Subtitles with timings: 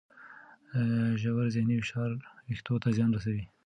[1.21, 2.09] ژور ذهني فشار
[2.47, 3.43] وېښتو ته زیان رسوي.